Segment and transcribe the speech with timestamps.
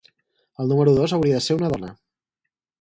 [0.63, 1.95] El número dos hauria de ser una dona.